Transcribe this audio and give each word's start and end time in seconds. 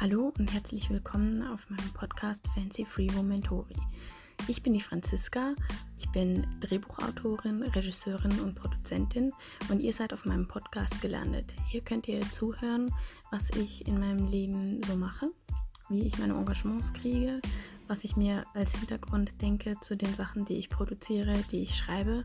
Hallo 0.00 0.32
und 0.38 0.50
herzlich 0.50 0.88
willkommen 0.88 1.46
auf 1.48 1.68
meinem 1.68 1.92
Podcast 1.92 2.42
Fancy 2.54 2.86
Free 2.86 3.08
Momentori. 3.14 3.76
Ich 4.48 4.62
bin 4.62 4.72
die 4.72 4.80
Franziska, 4.80 5.54
ich 5.98 6.08
bin 6.08 6.46
Drehbuchautorin, 6.60 7.62
Regisseurin 7.62 8.40
und 8.40 8.54
Produzentin 8.54 9.30
und 9.68 9.80
ihr 9.80 9.92
seid 9.92 10.14
auf 10.14 10.24
meinem 10.24 10.48
Podcast 10.48 11.02
gelandet. 11.02 11.54
Hier 11.68 11.82
könnt 11.82 12.08
ihr 12.08 12.22
zuhören, 12.32 12.90
was 13.30 13.50
ich 13.50 13.86
in 13.86 14.00
meinem 14.00 14.26
Leben 14.26 14.82
so 14.84 14.96
mache, 14.96 15.32
wie 15.90 16.06
ich 16.06 16.16
meine 16.16 16.32
Engagements 16.32 16.94
kriege, 16.94 17.42
was 17.90 18.04
ich 18.04 18.16
mir 18.16 18.44
als 18.54 18.72
Hintergrund 18.76 19.42
denke 19.42 19.74
zu 19.80 19.96
den 19.96 20.14
Sachen, 20.14 20.44
die 20.44 20.54
ich 20.54 20.70
produziere, 20.70 21.34
die 21.50 21.64
ich 21.64 21.76
schreibe. 21.76 22.24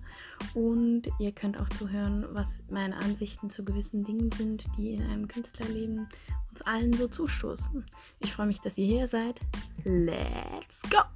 Und 0.54 1.10
ihr 1.18 1.32
könnt 1.32 1.60
auch 1.60 1.68
zuhören, 1.70 2.24
was 2.30 2.64
meine 2.70 2.96
Ansichten 2.98 3.50
zu 3.50 3.66
gewissen 3.66 4.04
Dingen 4.04 4.32
sind, 4.32 4.64
die 4.78 4.94
in 4.94 5.02
einem 5.02 5.28
Künstlerleben 5.28 6.08
uns 6.52 6.62
allen 6.62 6.94
so 6.94 7.08
zustoßen. 7.08 7.84
Ich 8.20 8.34
freue 8.34 8.46
mich, 8.46 8.62
dass 8.62 8.78
ihr 8.78 8.86
hier 8.86 9.08
seid. 9.08 9.42
Let's 9.84 10.84
go! 10.84 11.15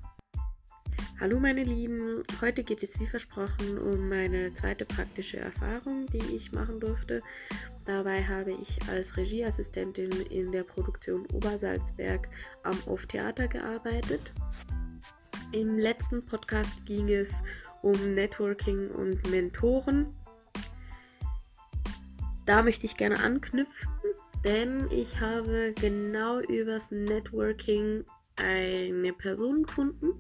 Hallo 1.20 1.38
meine 1.38 1.66
Lieben, 1.66 2.24
heute 2.40 2.64
geht 2.64 2.82
es 2.82 2.98
wie 3.02 3.06
versprochen 3.06 3.78
um 3.78 4.08
meine 4.08 4.54
zweite 4.54 4.86
praktische 4.86 5.36
Erfahrung, 5.36 6.06
die 6.06 6.24
ich 6.34 6.54
machen 6.54 6.80
durfte. 6.80 7.22
Dabei 7.84 8.24
habe 8.24 8.54
ich 8.54 8.80
als 8.88 9.18
Regieassistentin 9.18 10.12
in 10.30 10.54
der 10.54 10.64
Produktion 10.64 11.26
Obersalzberg 11.34 12.30
am 12.64 12.78
Off-Theater 12.86 13.50
gearbeitet. 13.50 14.32
Im 15.52 15.78
letzten 15.78 16.26
Podcast 16.26 16.86
ging 16.86 17.10
es 17.10 17.44
um 17.82 18.16
Networking 18.16 18.90
und 18.90 19.30
Mentoren. 19.30 20.16
Da 22.46 22.64
möchte 22.64 22.86
ich 22.86 22.96
gerne 22.96 23.20
anknüpfen, 23.20 23.92
denn 24.46 24.90
ich 24.90 25.20
habe 25.20 25.74
genau 25.82 26.40
übers 26.40 26.92
Networking 26.92 28.06
eine 28.38 29.12
Person 29.12 29.64
gefunden, 29.64 30.14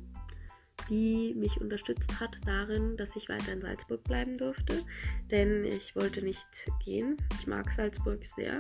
die 0.90 1.34
mich 1.36 1.62
unterstützt 1.62 2.20
hat 2.20 2.38
darin, 2.46 2.98
dass 2.98 3.16
ich 3.16 3.30
weiter 3.30 3.54
in 3.54 3.62
Salzburg 3.62 4.04
bleiben 4.04 4.38
durfte. 4.38 4.84
Denn 5.32 5.64
ich 5.66 5.96
wollte 5.96 6.22
nicht 6.22 6.72
gehen. 6.84 7.18
Ich 7.40 7.48
mag 7.48 7.72
Salzburg 7.72 8.26
sehr. 8.26 8.60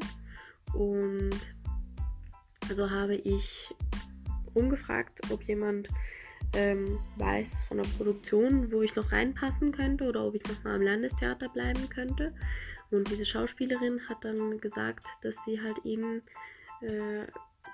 Und 0.73 1.35
so 2.72 2.89
habe 2.89 3.16
ich 3.16 3.73
umgefragt, 4.53 5.22
ob 5.31 5.44
jemand 5.44 5.89
ähm, 6.55 7.00
weiß 7.17 7.63
von 7.63 7.77
der 7.77 7.89
Produktion, 7.97 8.72
wo 8.72 8.81
ich 8.81 8.95
noch 8.95 9.11
reinpassen 9.11 9.72
könnte 9.72 10.05
oder 10.05 10.25
ob 10.25 10.35
ich 10.35 10.44
noch 10.45 10.63
mal 10.63 10.75
am 10.75 10.81
Landestheater 10.81 11.50
bleiben 11.50 11.89
könnte. 11.89 12.33
Und 12.91 13.09
diese 13.09 13.25
Schauspielerin 13.25 14.07
hat 14.09 14.23
dann 14.25 14.59
gesagt, 14.59 15.05
dass 15.22 15.44
sie 15.45 15.61
halt 15.61 15.85
eben 15.85 16.22
äh, 16.81 17.25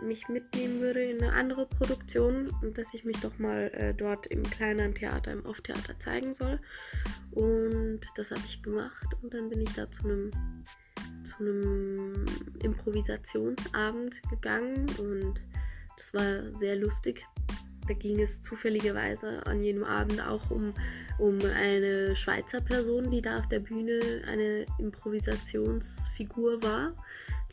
mich 0.01 0.27
mitnehmen 0.27 0.81
würde 0.81 1.03
in 1.03 1.21
eine 1.21 1.33
andere 1.33 1.65
Produktion 1.65 2.49
und 2.61 2.77
dass 2.77 2.93
ich 2.93 3.05
mich 3.05 3.19
doch 3.19 3.37
mal 3.39 3.71
äh, 3.73 3.93
dort 3.93 4.27
im 4.27 4.43
kleineren 4.43 4.93
Theater, 4.93 5.31
im 5.31 5.45
Off-Theater 5.45 5.99
zeigen 5.99 6.33
soll. 6.33 6.59
Und 7.31 8.01
das 8.15 8.31
habe 8.31 8.41
ich 8.45 8.61
gemacht 8.61 9.07
und 9.21 9.33
dann 9.33 9.49
bin 9.49 9.61
ich 9.61 9.73
da 9.73 9.89
zu 9.91 10.03
einem 10.03 10.31
zu 11.23 11.43
Improvisationsabend 12.59 14.21
gegangen 14.29 14.85
und 14.99 15.35
das 15.97 16.13
war 16.13 16.53
sehr 16.53 16.75
lustig. 16.75 17.25
Da 17.87 17.93
ging 17.93 18.19
es 18.19 18.41
zufälligerweise 18.41 19.45
an 19.45 19.63
jedem 19.63 19.83
Abend 19.83 20.19
auch 20.25 20.49
um, 20.49 20.73
um 21.19 21.39
eine 21.55 22.15
Schweizer 22.15 22.61
Person, 22.61 23.11
die 23.11 23.21
da 23.21 23.37
auf 23.39 23.47
der 23.47 23.59
Bühne 23.59 24.23
eine 24.27 24.65
Improvisationsfigur 24.79 26.63
war. 26.63 26.93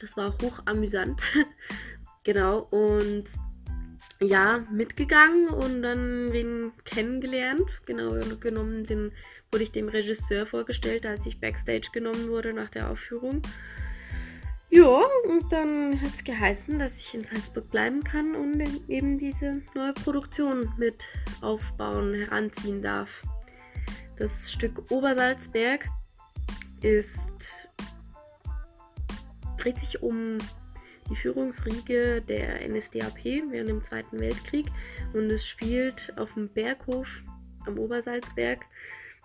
Das 0.00 0.16
war 0.16 0.32
hoch 0.40 0.60
amüsant. 0.64 1.22
Genau, 2.24 2.60
und 2.70 3.24
ja, 4.20 4.64
mitgegangen 4.70 5.48
und 5.48 5.82
dann 5.82 6.32
wen 6.32 6.72
kennengelernt. 6.84 7.68
Genau 7.86 8.12
genommen 8.40 8.86
den, 8.86 9.12
wurde 9.50 9.64
ich 9.64 9.72
dem 9.72 9.88
Regisseur 9.88 10.46
vorgestellt, 10.46 11.04
als 11.06 11.26
ich 11.26 11.40
Backstage 11.40 11.88
genommen 11.92 12.28
wurde 12.28 12.52
nach 12.52 12.70
der 12.70 12.90
Aufführung. 12.90 13.42
Ja, 14.70 15.02
und 15.28 15.52
dann 15.52 16.00
hat 16.00 16.14
es 16.14 16.24
geheißen, 16.24 16.78
dass 16.78 16.98
ich 16.98 17.12
in 17.12 17.24
Salzburg 17.24 17.70
bleiben 17.70 18.02
kann 18.02 18.34
und 18.34 18.58
eben 18.88 19.18
diese 19.18 19.60
neue 19.74 19.92
Produktion 19.92 20.72
mit 20.78 21.04
aufbauen, 21.42 22.14
heranziehen 22.14 22.80
darf. 22.80 23.22
Das 24.16 24.50
Stück 24.50 24.90
Obersalzberg 24.90 25.88
ist 26.80 27.70
dreht 29.58 29.78
sich 29.78 30.02
um 30.02 30.38
die 31.10 31.16
Führungsriege 31.16 32.20
der 32.20 32.66
NSDAP 32.68 33.24
während 33.50 33.68
dem 33.68 33.82
Zweiten 33.82 34.20
Weltkrieg 34.20 34.66
und 35.12 35.30
es 35.30 35.46
spielt 35.46 36.12
auf 36.16 36.34
dem 36.34 36.48
Berghof 36.48 37.08
am 37.66 37.78
Obersalzberg. 37.78 38.64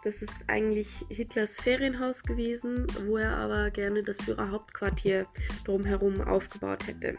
Das 0.04 0.22
ist 0.22 0.46
eigentlich 0.48 1.06
Hitlers 1.10 1.60
Ferienhaus 1.60 2.24
gewesen, 2.24 2.88
wo 3.06 3.18
er 3.18 3.36
aber 3.38 3.72
gerne 3.72 4.04
das 4.04 4.18
Führerhauptquartier 4.18 5.26
drumherum 5.66 6.22
aufgebaut 6.22 6.86
hätte. 6.88 7.18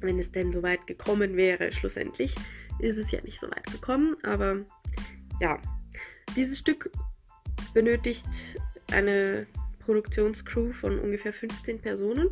Wenn 0.00 0.18
es 0.18 0.32
denn 0.32 0.52
so 0.52 0.62
weit 0.62 0.86
gekommen 0.86 1.36
wäre, 1.36 1.72
schlussendlich 1.72 2.34
ist 2.78 2.98
es 2.98 3.10
ja 3.12 3.20
nicht 3.22 3.38
so 3.38 3.46
weit 3.46 3.70
gekommen, 3.70 4.16
aber 4.24 4.64
ja, 5.40 5.60
dieses 6.36 6.58
Stück 6.58 6.90
benötigt 7.74 8.26
eine 8.90 9.46
Produktionscrew 9.80 10.72
von 10.72 10.98
ungefähr 10.98 11.32
15 11.32 11.80
Personen 11.80 12.30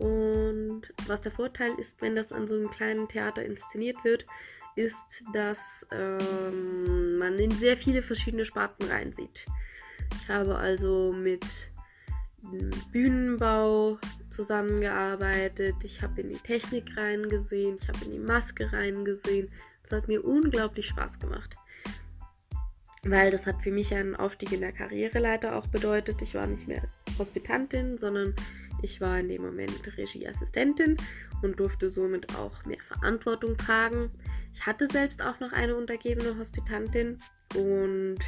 und 0.00 0.82
was 1.06 1.20
der 1.20 1.30
Vorteil 1.30 1.72
ist, 1.78 2.00
wenn 2.00 2.16
das 2.16 2.32
an 2.32 2.48
so 2.48 2.54
einem 2.54 2.70
kleinen 2.70 3.06
Theater 3.06 3.44
inszeniert 3.44 4.02
wird, 4.02 4.24
ist, 4.74 5.22
dass 5.34 5.86
ähm, 5.92 7.18
man 7.18 7.38
in 7.38 7.50
sehr 7.50 7.76
viele 7.76 8.00
verschiedene 8.00 8.46
Sparten 8.46 8.88
reinsieht. 8.88 9.44
Ich 10.22 10.28
habe 10.30 10.56
also 10.56 11.12
mit 11.12 11.44
Bühnenbau 12.92 13.98
zusammengearbeitet, 14.30 15.76
ich 15.84 16.00
habe 16.00 16.22
in 16.22 16.30
die 16.30 16.38
Technik 16.38 16.96
reingesehen, 16.96 17.76
ich 17.78 17.88
habe 17.88 18.02
in 18.06 18.12
die 18.12 18.18
Maske 18.18 18.72
reingesehen. 18.72 19.50
Das 19.82 19.92
hat 19.92 20.08
mir 20.08 20.24
unglaublich 20.24 20.88
Spaß 20.88 21.18
gemacht. 21.18 21.56
Weil 23.02 23.30
das 23.30 23.46
hat 23.46 23.62
für 23.62 23.70
mich 23.70 23.94
einen 23.94 24.16
Aufstieg 24.16 24.52
in 24.52 24.60
der 24.60 24.72
Karriereleiter 24.72 25.56
auch 25.56 25.66
bedeutet. 25.66 26.22
Ich 26.22 26.34
war 26.34 26.46
nicht 26.46 26.68
mehr 26.68 26.82
Hospitantin, 27.18 27.98
sondern 27.98 28.34
ich 28.82 29.00
war 29.00 29.18
in 29.18 29.28
dem 29.28 29.42
Moment 29.42 29.96
Regieassistentin 29.96 30.96
und 31.42 31.58
durfte 31.60 31.90
somit 31.90 32.34
auch 32.36 32.64
mehr 32.64 32.80
Verantwortung 32.82 33.56
tragen. 33.56 34.10
Ich 34.54 34.66
hatte 34.66 34.86
selbst 34.86 35.22
auch 35.22 35.40
noch 35.40 35.52
eine 35.52 35.76
untergebene 35.76 36.36
Hospitantin 36.38 37.18
und 37.54 38.18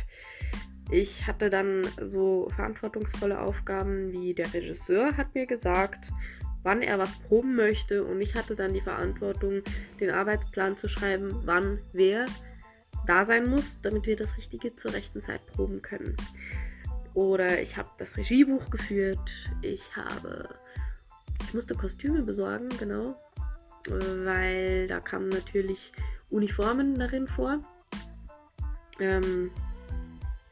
ich 0.90 1.26
hatte 1.26 1.50
dann 1.50 1.86
so 2.00 2.48
verantwortungsvolle 2.54 3.40
Aufgaben 3.40 4.12
wie 4.12 4.34
der 4.34 4.52
Regisseur 4.52 5.16
hat 5.16 5.34
mir 5.34 5.46
gesagt, 5.46 6.10
wann 6.62 6.82
er 6.82 6.98
was 6.98 7.18
proben 7.20 7.56
möchte 7.56 8.04
und 8.04 8.20
ich 8.20 8.34
hatte 8.34 8.54
dann 8.54 8.74
die 8.74 8.80
Verantwortung, 8.80 9.62
den 10.00 10.10
Arbeitsplan 10.10 10.76
zu 10.76 10.88
schreiben, 10.88 11.40
wann 11.44 11.78
wer 11.92 12.26
da 13.06 13.24
sein 13.24 13.48
muss, 13.48 13.80
damit 13.80 14.06
wir 14.06 14.16
das 14.16 14.36
Richtige 14.36 14.74
zur 14.74 14.92
rechten 14.92 15.20
Zeit 15.20 15.44
proben 15.46 15.82
können. 15.82 16.16
Oder 17.14 17.60
ich 17.60 17.76
habe 17.76 17.90
das 17.98 18.16
Regiebuch 18.16 18.70
geführt. 18.70 19.30
Ich 19.60 19.94
habe. 19.96 20.48
Ich 21.44 21.54
musste 21.54 21.74
Kostüme 21.74 22.22
besorgen, 22.22 22.68
genau. 22.78 23.16
Weil 23.88 24.86
da 24.86 25.00
kamen 25.00 25.28
natürlich 25.28 25.92
Uniformen 26.30 26.98
darin 26.98 27.26
vor. 27.26 27.60
Ähm, 29.00 29.50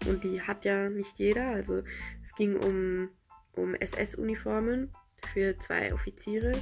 und 0.06 0.24
die 0.24 0.42
hat 0.42 0.64
ja 0.64 0.90
nicht 0.90 1.18
jeder. 1.18 1.48
Also 1.48 1.82
es 2.22 2.34
ging 2.34 2.56
um, 2.56 3.08
um 3.54 3.74
SS-Uniformen 3.74 4.90
für 5.32 5.56
zwei 5.58 5.94
Offiziere. 5.94 6.52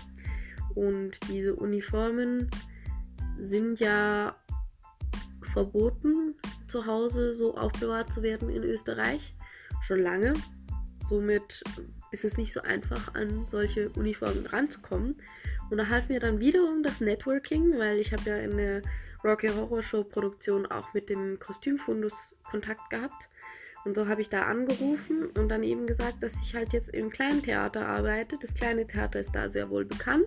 Und 0.74 1.12
diese 1.28 1.56
Uniformen 1.56 2.50
sind 3.40 3.80
ja 3.80 4.36
verboten, 5.42 6.34
zu 6.68 6.86
Hause 6.86 7.34
so 7.34 7.56
aufbewahrt 7.56 8.12
zu 8.12 8.22
werden 8.22 8.50
in 8.50 8.62
Österreich 8.62 9.34
schon 9.80 10.00
lange. 10.00 10.34
Somit 11.08 11.62
ist 12.10 12.24
es 12.24 12.36
nicht 12.36 12.52
so 12.52 12.60
einfach, 12.62 13.14
an 13.14 13.46
solche 13.48 13.90
Uniformen 13.90 14.46
ranzukommen. 14.46 15.16
Und 15.70 15.78
da 15.78 15.88
half 15.88 16.08
mir 16.08 16.20
dann 16.20 16.40
wiederum 16.40 16.82
das 16.82 17.00
Networking, 17.00 17.78
weil 17.78 17.98
ich 17.98 18.12
habe 18.12 18.22
ja 18.28 18.36
in 18.38 18.56
der 18.56 18.82
Rocky 19.24 19.48
Horror 19.48 19.82
Show 19.82 20.04
Produktion 20.04 20.66
auch 20.66 20.94
mit 20.94 21.08
dem 21.08 21.38
Kostümfundus 21.38 22.34
Kontakt 22.50 22.90
gehabt. 22.90 23.28
Und 23.84 23.94
so 23.94 24.08
habe 24.08 24.20
ich 24.20 24.28
da 24.28 24.42
angerufen 24.42 25.26
und 25.26 25.48
dann 25.48 25.62
eben 25.62 25.86
gesagt, 25.86 26.22
dass 26.22 26.34
ich 26.42 26.54
halt 26.54 26.72
jetzt 26.72 26.90
im 26.90 27.10
kleinen 27.10 27.42
Theater 27.42 27.86
arbeite. 27.86 28.36
Das 28.40 28.54
kleine 28.54 28.86
Theater 28.86 29.20
ist 29.20 29.32
da 29.32 29.50
sehr 29.50 29.70
wohl 29.70 29.84
bekannt. 29.84 30.26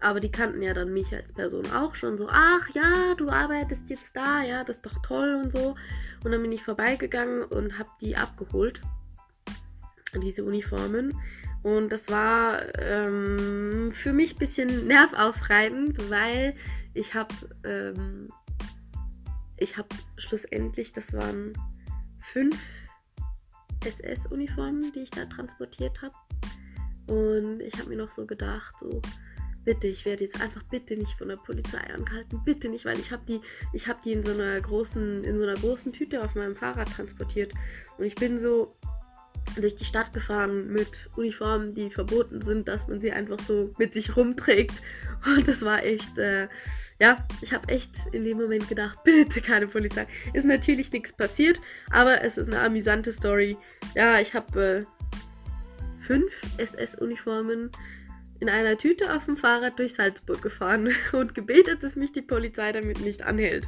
Aber 0.00 0.20
die 0.20 0.32
kannten 0.32 0.62
ja 0.62 0.72
dann 0.72 0.92
mich 0.92 1.14
als 1.14 1.32
Person 1.32 1.70
auch 1.72 1.94
schon 1.94 2.16
so, 2.16 2.28
ach 2.30 2.68
ja, 2.74 3.14
du 3.16 3.28
arbeitest 3.28 3.90
jetzt 3.90 4.16
da, 4.16 4.42
ja, 4.42 4.64
das 4.64 4.76
ist 4.76 4.86
doch 4.86 5.02
toll 5.02 5.40
und 5.44 5.52
so. 5.52 5.76
Und 6.24 6.32
dann 6.32 6.42
bin 6.42 6.52
ich 6.52 6.62
vorbeigegangen 6.62 7.44
und 7.44 7.78
habe 7.78 7.90
die 8.00 8.16
abgeholt, 8.16 8.80
diese 10.22 10.44
Uniformen, 10.44 11.14
Und 11.62 11.90
das 11.90 12.08
war 12.08 12.62
ähm, 12.78 13.90
für 13.92 14.12
mich 14.12 14.34
ein 14.34 14.38
bisschen 14.38 14.86
nervaufreibend, 14.86 16.10
weil 16.10 16.54
ich 16.94 17.14
habe 17.14 17.34
ähm, 17.64 18.28
ich 19.60 19.76
habe 19.76 19.88
schlussendlich, 20.16 20.92
das 20.92 21.12
waren 21.12 21.52
fünf 22.18 22.58
SS-Uniformen, 23.84 24.90
die 24.92 25.00
ich 25.00 25.10
da 25.10 25.26
transportiert 25.26 26.00
habe. 26.02 26.14
Und 27.06 27.60
ich 27.60 27.78
habe 27.78 27.90
mir 27.90 27.96
noch 27.96 28.10
so 28.10 28.26
gedacht, 28.26 28.74
so, 28.80 29.02
bitte, 29.64 29.86
ich 29.86 30.04
werde 30.04 30.24
jetzt 30.24 30.40
einfach 30.40 30.62
bitte 30.64 30.96
nicht 30.96 31.16
von 31.18 31.28
der 31.28 31.36
Polizei 31.36 31.82
angehalten, 31.92 32.40
bitte 32.44 32.68
nicht, 32.68 32.84
weil 32.84 32.98
ich 32.98 33.12
habe 33.12 33.22
die, 33.26 33.40
ich 33.72 33.88
habe 33.88 34.00
die 34.04 34.12
in 34.12 34.22
so 34.22 34.32
einer 34.32 34.60
großen, 34.60 35.24
in 35.24 35.38
so 35.38 35.44
einer 35.44 35.54
großen 35.54 35.92
Tüte 35.92 36.22
auf 36.22 36.34
meinem 36.34 36.56
Fahrrad 36.56 36.90
transportiert 36.90 37.52
und 37.98 38.04
ich 38.04 38.14
bin 38.14 38.38
so 38.38 38.76
durch 39.56 39.74
die 39.74 39.84
Stadt 39.84 40.12
gefahren 40.12 40.72
mit 40.72 41.10
Uniformen, 41.16 41.72
die 41.72 41.90
verboten 41.90 42.42
sind, 42.42 42.68
dass 42.68 42.88
man 42.88 43.00
sie 43.00 43.12
einfach 43.12 43.38
so 43.40 43.74
mit 43.78 43.94
sich 43.94 44.16
rumträgt 44.16 44.74
und 45.26 45.46
das 45.46 45.62
war 45.62 45.82
echt, 45.82 46.18
äh, 46.18 46.48
ja, 46.98 47.26
ich 47.40 47.52
habe 47.52 47.68
echt 47.68 47.92
in 48.12 48.24
dem 48.24 48.38
Moment 48.38 48.68
gedacht, 48.68 48.98
bitte 49.04 49.40
keine 49.40 49.66
Polizei. 49.66 50.06
Ist 50.34 50.44
natürlich 50.44 50.92
nichts 50.92 51.12
passiert, 51.12 51.60
aber 51.90 52.22
es 52.22 52.38
ist 52.38 52.48
eine 52.48 52.60
amüsante 52.60 53.12
Story. 53.12 53.56
Ja, 53.94 54.20
ich 54.20 54.34
habe 54.34 54.86
äh, 54.86 56.04
fünf 56.04 56.32
SS-Uniformen 56.58 57.70
in 58.40 58.48
einer 58.48 58.76
Tüte 58.78 59.14
auf 59.14 59.26
dem 59.26 59.36
Fahrrad 59.36 59.78
durch 59.78 59.94
Salzburg 59.94 60.42
gefahren 60.42 60.92
und 61.12 61.34
gebetet, 61.34 61.82
dass 61.82 61.96
mich 61.96 62.12
die 62.12 62.22
Polizei 62.22 62.72
damit 62.72 63.00
nicht 63.00 63.22
anhält. 63.22 63.66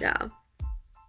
Ja, 0.00 0.30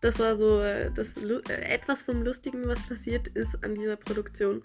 das 0.01 0.19
war 0.19 0.37
so 0.37 0.61
äh, 0.61 0.91
das, 0.93 1.17
äh, 1.17 1.61
etwas 1.61 2.03
vom 2.03 2.23
Lustigen, 2.23 2.67
was 2.67 2.87
passiert 2.87 3.27
ist 3.29 3.63
an 3.63 3.75
dieser 3.75 3.95
Produktion. 3.95 4.63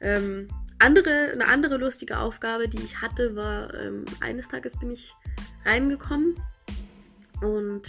Ähm, 0.00 0.48
andere, 0.78 1.30
eine 1.32 1.48
andere 1.48 1.76
lustige 1.76 2.18
Aufgabe, 2.18 2.68
die 2.68 2.82
ich 2.82 3.00
hatte, 3.00 3.34
war, 3.34 3.74
ähm, 3.74 4.04
eines 4.20 4.48
Tages 4.48 4.78
bin 4.78 4.90
ich 4.92 5.14
reingekommen 5.64 6.36
und 7.40 7.82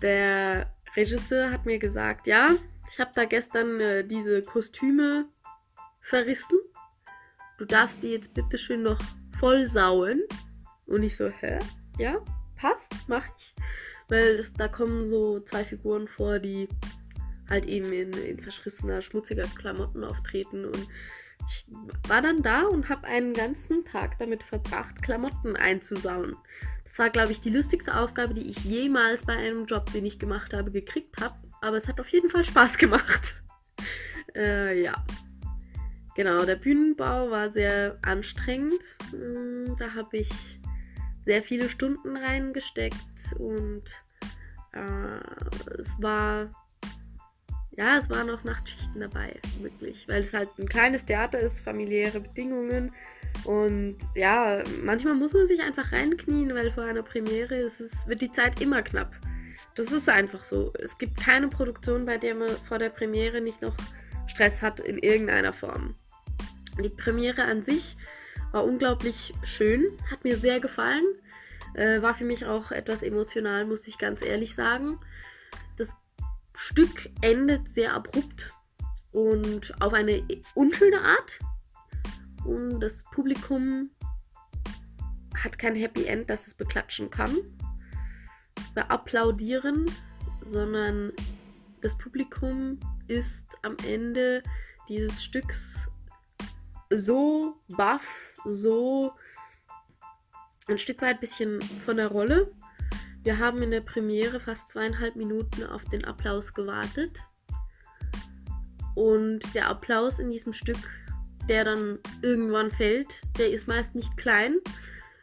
der 0.00 0.72
Regisseur 0.94 1.50
hat 1.50 1.66
mir 1.66 1.78
gesagt, 1.78 2.26
ja, 2.26 2.50
ich 2.90 2.98
habe 3.00 3.10
da 3.14 3.24
gestern 3.24 3.78
äh, 3.80 4.06
diese 4.06 4.42
Kostüme 4.42 5.26
verrissen 6.00 6.58
du 7.58 7.64
darfst 7.64 8.02
die 8.02 8.08
jetzt 8.08 8.34
bitte 8.34 8.58
schön 8.58 8.82
noch 8.82 8.98
voll 9.38 9.68
sauen. 9.68 10.22
Und 10.86 11.02
ich 11.02 11.16
so, 11.16 11.28
hä? 11.28 11.58
Ja, 11.98 12.18
passt, 12.56 12.92
mach 13.08 13.26
ich. 13.38 13.54
Weil 14.08 14.36
das, 14.36 14.52
da 14.52 14.68
kommen 14.68 15.08
so 15.08 15.40
zwei 15.40 15.64
Figuren 15.64 16.06
vor, 16.08 16.38
die 16.38 16.68
halt 17.48 17.66
eben 17.66 17.92
in, 17.92 18.12
in 18.12 18.40
verschissener, 18.40 19.02
schmutziger 19.02 19.46
Klamotten 19.46 20.04
auftreten. 20.04 20.64
Und 20.64 20.88
ich 21.48 21.66
war 22.08 22.22
dann 22.22 22.42
da 22.42 22.62
und 22.62 22.88
habe 22.88 23.06
einen 23.06 23.32
ganzen 23.32 23.84
Tag 23.84 24.18
damit 24.18 24.42
verbracht, 24.42 25.02
Klamotten 25.02 25.56
einzusauen. 25.56 26.36
Das 26.84 26.98
war, 26.98 27.10
glaube 27.10 27.32
ich, 27.32 27.40
die 27.40 27.50
lustigste 27.50 27.96
Aufgabe, 27.96 28.34
die 28.34 28.48
ich 28.48 28.64
jemals 28.64 29.24
bei 29.24 29.36
einem 29.36 29.66
Job, 29.66 29.92
den 29.92 30.06
ich 30.06 30.18
gemacht 30.18 30.54
habe, 30.54 30.70
gekriegt 30.70 31.20
habe. 31.20 31.34
Aber 31.60 31.76
es 31.76 31.88
hat 31.88 32.00
auf 32.00 32.08
jeden 32.08 32.30
Fall 32.30 32.44
Spaß 32.44 32.78
gemacht. 32.78 33.42
äh, 34.34 34.82
ja. 34.82 35.04
Genau, 36.16 36.44
der 36.46 36.56
Bühnenbau 36.56 37.30
war 37.30 37.50
sehr 37.50 37.98
anstrengend. 38.02 38.80
Mm, 39.12 39.76
da 39.78 39.94
habe 39.94 40.16
ich 40.16 40.58
sehr 41.26 41.42
viele 41.42 41.68
Stunden 41.68 42.16
reingesteckt 42.16 43.34
und 43.38 43.84
äh, 44.72 45.80
es 45.80 46.00
war 46.00 46.48
ja, 47.76 47.98
es 47.98 48.08
waren 48.08 48.30
auch 48.30 48.42
Nachtschichten 48.42 49.00
dabei, 49.00 49.38
wirklich, 49.60 50.08
weil 50.08 50.22
es 50.22 50.32
halt 50.32 50.48
ein 50.58 50.68
kleines 50.68 51.04
Theater 51.04 51.38
ist, 51.38 51.60
familiäre 51.60 52.20
Bedingungen 52.20 52.92
und 53.44 53.98
ja, 54.14 54.62
manchmal 54.82 55.14
muss 55.14 55.34
man 55.34 55.46
sich 55.46 55.60
einfach 55.60 55.92
reinknien, 55.92 56.54
weil 56.54 56.72
vor 56.72 56.84
einer 56.84 57.02
Premiere 57.02 57.56
ist 57.56 57.80
es, 57.80 58.08
wird 58.08 58.22
die 58.22 58.32
Zeit 58.32 58.62
immer 58.62 58.80
knapp. 58.82 59.12
Das 59.74 59.92
ist 59.92 60.08
einfach 60.08 60.42
so. 60.42 60.72
Es 60.82 60.96
gibt 60.96 61.18
keine 61.18 61.48
Produktion, 61.48 62.06
bei 62.06 62.16
der 62.16 62.34
man 62.34 62.48
vor 62.48 62.78
der 62.78 62.88
Premiere 62.88 63.42
nicht 63.42 63.60
noch 63.60 63.76
Stress 64.26 64.62
hat 64.62 64.80
in 64.80 64.96
irgendeiner 64.96 65.52
Form. 65.52 65.94
Die 66.82 66.90
Premiere 66.90 67.44
an 67.44 67.62
sich 67.62 67.96
war 68.52 68.64
unglaublich 68.64 69.34
schön, 69.44 69.84
hat 70.10 70.24
mir 70.24 70.36
sehr 70.36 70.60
gefallen. 70.60 71.04
Äh, 71.74 72.00
war 72.00 72.14
für 72.14 72.24
mich 72.24 72.46
auch 72.46 72.70
etwas 72.70 73.02
emotional, 73.02 73.66
muss 73.66 73.86
ich 73.86 73.98
ganz 73.98 74.22
ehrlich 74.22 74.54
sagen. 74.54 74.98
Das 75.76 75.94
Stück 76.54 77.10
endet 77.20 77.74
sehr 77.74 77.92
abrupt 77.92 78.52
und 79.12 79.80
auf 79.80 79.92
eine 79.92 80.22
unschöne 80.54 81.00
Art. 81.00 81.38
Und 82.44 82.80
das 82.80 83.02
Publikum 83.04 83.90
hat 85.36 85.58
kein 85.58 85.74
Happy 85.74 86.06
End, 86.06 86.30
das 86.30 86.46
es 86.46 86.54
beklatschen 86.54 87.10
kann. 87.10 87.36
Applaudieren, 88.88 89.90
sondern 90.46 91.12
das 91.80 91.96
Publikum 91.96 92.78
ist 93.08 93.56
am 93.62 93.76
Ende 93.86 94.42
dieses 94.88 95.24
Stücks 95.24 95.88
so 96.90 97.54
baff, 97.68 98.34
so 98.44 99.12
ein 100.68 100.78
Stück 100.78 101.02
weit 101.02 101.20
bisschen 101.20 101.62
von 101.62 101.96
der 101.96 102.08
Rolle. 102.08 102.52
Wir 103.22 103.38
haben 103.38 103.62
in 103.62 103.70
der 103.70 103.80
Premiere 103.80 104.40
fast 104.40 104.68
zweieinhalb 104.68 105.16
Minuten 105.16 105.64
auf 105.64 105.84
den 105.84 106.04
Applaus 106.04 106.54
gewartet. 106.54 107.18
Und 108.94 109.40
der 109.54 109.68
Applaus 109.68 110.20
in 110.20 110.30
diesem 110.30 110.52
Stück, 110.52 110.78
der 111.48 111.64
dann 111.64 111.98
irgendwann 112.22 112.70
fällt, 112.70 113.22
der 113.38 113.50
ist 113.50 113.68
meist 113.68 113.94
nicht 113.94 114.16
klein, 114.16 114.56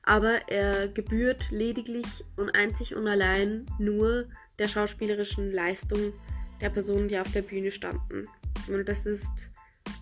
aber 0.03 0.49
er 0.49 0.87
gebührt 0.87 1.49
lediglich 1.49 2.25
und 2.35 2.51
einzig 2.51 2.95
und 2.95 3.07
allein 3.07 3.65
nur 3.79 4.27
der 4.59 4.67
schauspielerischen 4.67 5.51
Leistung 5.51 6.13
der 6.61 6.69
Personen, 6.69 7.07
die 7.07 7.17
auf 7.17 7.31
der 7.31 7.41
Bühne 7.41 7.71
standen. 7.71 8.27
Und 8.67 8.87
das 8.87 9.05
ist 9.05 9.49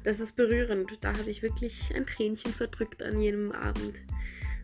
das 0.03 0.19
ist 0.19 0.36
berührend. 0.36 0.89
Da 1.01 1.18
habe 1.18 1.30
ich 1.30 1.42
wirklich 1.42 1.94
ein 1.95 2.06
Tränchen 2.06 2.53
verdrückt 2.53 3.03
an 3.03 3.19
jenem 3.19 3.51
Abend. 3.51 4.01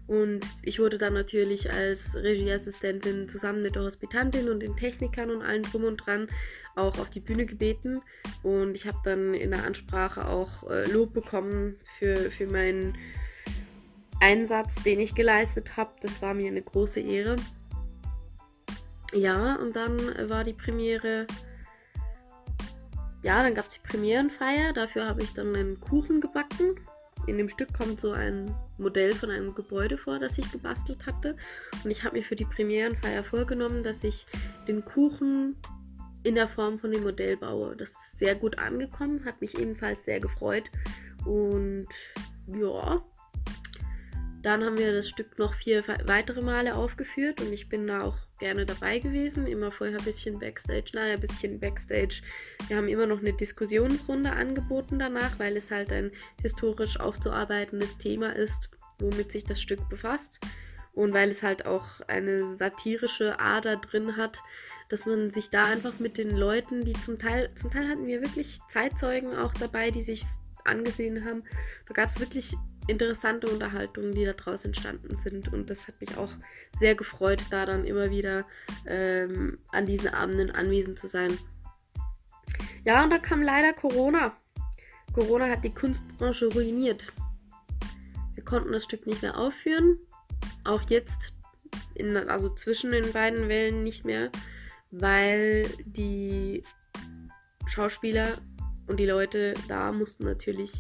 Und 0.07 0.45
ich 0.63 0.79
wurde 0.79 0.97
dann 0.97 1.13
natürlich 1.13 1.71
als 1.71 2.15
Regieassistentin 2.15 3.27
zusammen 3.27 3.61
mit 3.61 3.75
der 3.75 3.83
Hospitantin 3.83 4.49
und 4.49 4.61
den 4.61 4.77
Technikern 4.77 5.29
und 5.29 5.41
allen 5.41 5.63
drum 5.63 5.83
und 5.83 5.97
dran 5.97 6.29
auch 6.77 6.97
auf 6.97 7.09
die 7.09 7.19
Bühne 7.19 7.45
gebeten. 7.45 8.01
Und 8.41 8.75
ich 8.75 8.87
habe 8.87 8.99
dann 9.03 9.33
in 9.33 9.51
der 9.51 9.65
Ansprache 9.65 10.27
auch 10.27 10.69
äh, 10.69 10.89
Lob 10.91 11.13
bekommen 11.13 11.75
für, 11.99 12.15
für 12.31 12.47
meinen 12.47 12.97
Einsatz, 14.21 14.81
den 14.83 15.01
ich 15.01 15.13
geleistet 15.13 15.75
habe. 15.75 15.91
Das 16.01 16.21
war 16.21 16.33
mir 16.33 16.47
eine 16.47 16.61
große 16.61 17.01
Ehre. 17.01 17.35
Ja, 19.13 19.55
und 19.55 19.75
dann 19.75 19.99
war 20.29 20.43
die 20.43 20.53
Premiere 20.53 21.27
ja, 23.27 23.43
dann 23.43 23.55
gab 23.55 23.67
es 23.67 23.73
die 23.73 23.85
Premierenfeier. 23.85 24.71
Dafür 24.71 25.05
habe 25.05 25.21
ich 25.21 25.33
dann 25.33 25.53
einen 25.53 25.81
Kuchen 25.81 26.21
gebacken. 26.21 26.79
In 27.27 27.37
dem 27.37 27.49
Stück 27.49 27.73
kommt 27.73 27.99
so 27.99 28.11
ein 28.11 28.55
Modell 28.77 29.13
von 29.13 29.29
einem 29.29 29.53
Gebäude 29.53 29.97
vor, 29.97 30.17
das 30.17 30.37
ich 30.37 30.49
gebastelt 30.49 31.05
hatte. 31.05 31.35
Und 31.83 31.91
ich 31.91 32.05
habe 32.05 32.15
mir 32.15 32.23
für 32.23 32.37
die 32.37 32.45
Premierenfeier 32.45 33.25
vorgenommen, 33.25 33.83
dass 33.83 34.05
ich 34.05 34.25
den 34.69 34.85
Kuchen 34.85 35.57
in 36.23 36.35
der 36.35 36.47
Form 36.47 36.79
von 36.79 36.89
dem 36.89 37.03
Modell 37.03 37.35
baue. 37.35 37.75
Das 37.75 37.89
ist 37.89 38.17
sehr 38.17 38.33
gut 38.33 38.59
angekommen, 38.59 39.25
hat 39.25 39.41
mich 39.41 39.59
ebenfalls 39.59 40.05
sehr 40.05 40.21
gefreut. 40.21 40.71
Und 41.25 41.89
ja, 42.47 43.01
dann 44.41 44.63
haben 44.63 44.77
wir 44.77 44.93
das 44.93 45.09
Stück 45.09 45.37
noch 45.37 45.53
vier 45.53 45.83
weitere 46.05 46.41
Male 46.41 46.75
aufgeführt 46.75 47.41
und 47.41 47.51
ich 47.51 47.67
bin 47.67 47.87
da 47.87 48.03
auch 48.03 48.26
gerne 48.37 48.65
dabei 48.65 48.99
gewesen. 48.99 49.47
Immer 49.47 49.71
vorher 49.71 49.97
ein 49.97 50.05
bisschen 50.05 50.39
Backstage, 50.39 50.91
nachher 50.93 51.13
ein 51.13 51.19
bisschen 51.19 51.59
Backstage. 51.59 52.21
Wir 52.67 52.77
haben 52.77 52.87
immer 52.87 53.05
noch 53.05 53.19
eine 53.19 53.33
Diskussionsrunde 53.33 54.31
angeboten 54.31 54.99
danach, 54.99 55.39
weil 55.39 55.57
es 55.57 55.71
halt 55.71 55.91
ein 55.91 56.11
historisch 56.41 56.99
aufzuarbeitendes 56.99 57.97
Thema 57.97 58.35
ist, 58.35 58.69
womit 58.99 59.31
sich 59.31 59.43
das 59.43 59.61
Stück 59.61 59.89
befasst. 59.89 60.39
Und 60.93 61.13
weil 61.13 61.29
es 61.29 61.43
halt 61.43 61.65
auch 61.65 62.01
eine 62.07 62.55
satirische 62.55 63.39
Ader 63.39 63.77
drin 63.77 64.17
hat, 64.17 64.41
dass 64.89 65.05
man 65.05 65.31
sich 65.31 65.49
da 65.49 65.65
einfach 65.65 65.99
mit 65.99 66.17
den 66.17 66.35
Leuten, 66.35 66.85
die 66.85 66.93
zum 66.93 67.19
Teil, 67.19 67.53
zum 67.55 67.69
Teil 67.69 67.87
hatten 67.87 68.07
wir 68.07 68.21
wirklich 68.21 68.59
Zeitzeugen 68.69 69.35
auch 69.35 69.53
dabei, 69.53 69.91
die 69.91 70.01
sich 70.01 70.23
angesehen 70.63 71.25
haben. 71.25 71.43
Da 71.87 71.93
gab 71.93 72.09
es 72.09 72.19
wirklich 72.19 72.55
interessante 72.87 73.47
Unterhaltungen, 73.47 74.13
die 74.13 74.25
daraus 74.25 74.65
entstanden 74.65 75.15
sind. 75.15 75.51
Und 75.53 75.69
das 75.69 75.87
hat 75.87 75.99
mich 76.01 76.17
auch 76.17 76.31
sehr 76.77 76.95
gefreut, 76.95 77.41
da 77.51 77.65
dann 77.65 77.85
immer 77.85 78.09
wieder 78.09 78.45
ähm, 78.85 79.59
an 79.71 79.85
diesen 79.85 80.09
Abenden 80.09 80.51
anwesend 80.51 80.97
zu 80.97 81.07
sein. 81.07 81.37
Ja, 82.85 83.03
und 83.03 83.09
da 83.09 83.17
kam 83.19 83.41
leider 83.41 83.73
Corona. 83.73 84.35
Corona 85.13 85.49
hat 85.49 85.65
die 85.65 85.73
Kunstbranche 85.73 86.47
ruiniert. 86.47 87.11
Wir 88.33 88.43
konnten 88.43 88.71
das 88.71 88.83
Stück 88.83 89.05
nicht 89.05 89.21
mehr 89.21 89.37
aufführen. 89.37 89.97
Auch 90.63 90.81
jetzt, 90.89 91.33
in, 91.95 92.15
also 92.15 92.49
zwischen 92.49 92.91
den 92.91 93.11
beiden 93.11 93.49
Wellen 93.49 93.83
nicht 93.83 94.05
mehr, 94.05 94.31
weil 94.91 95.67
die 95.85 96.63
Schauspieler 97.65 98.37
und 98.87 98.99
die 98.99 99.05
Leute 99.05 99.53
da 99.67 99.91
mussten 99.91 100.23
natürlich 100.23 100.71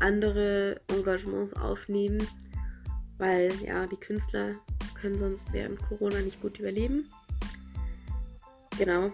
andere 0.00 0.80
Engagements 0.88 1.52
aufnehmen, 1.54 2.26
weil 3.18 3.52
ja, 3.62 3.86
die 3.86 3.96
Künstler 3.96 4.56
können 4.94 5.18
sonst 5.18 5.52
während 5.52 5.80
Corona 5.80 6.20
nicht 6.20 6.40
gut 6.40 6.58
überleben. 6.58 7.08
Genau. 8.78 9.12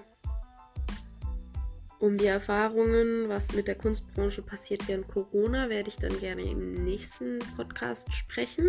Um 1.98 2.18
die 2.18 2.26
Erfahrungen, 2.26 3.28
was 3.28 3.52
mit 3.54 3.66
der 3.66 3.74
Kunstbranche 3.74 4.42
passiert 4.42 4.86
während 4.86 5.08
Corona, 5.08 5.68
werde 5.70 5.88
ich 5.88 5.96
dann 5.96 6.18
gerne 6.20 6.42
im 6.42 6.84
nächsten 6.84 7.38
Podcast 7.56 8.12
sprechen. 8.12 8.68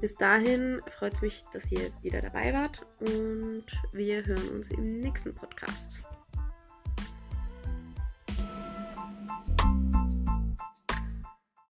Bis 0.00 0.14
dahin 0.14 0.80
freut 0.88 1.14
es 1.14 1.22
mich, 1.22 1.44
dass 1.52 1.70
ihr 1.70 1.90
wieder 2.02 2.22
dabei 2.22 2.54
wart 2.54 2.86
und 3.00 3.66
wir 3.92 4.24
hören 4.24 4.48
uns 4.48 4.70
im 4.70 5.00
nächsten 5.00 5.34
Podcast. 5.34 6.02